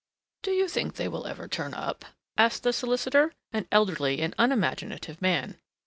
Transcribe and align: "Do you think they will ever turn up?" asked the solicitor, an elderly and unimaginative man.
"Do 0.41 0.49
you 0.49 0.67
think 0.67 0.95
they 0.95 1.07
will 1.07 1.27
ever 1.27 1.47
turn 1.47 1.75
up?" 1.75 2.05
asked 2.35 2.63
the 2.63 2.73
solicitor, 2.73 3.33
an 3.53 3.67
elderly 3.71 4.19
and 4.21 4.33
unimaginative 4.39 5.21
man. 5.21 5.59